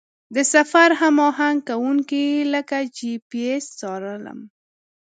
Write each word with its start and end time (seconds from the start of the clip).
د 0.35 0.37
سفر 0.53 0.89
هماهنګ 1.01 1.57
کوونکي 1.69 2.25
لکه 2.53 2.77
جي 2.97 3.13
پي 3.29 3.41
اس 3.55 3.65
څارلم. 3.79 4.39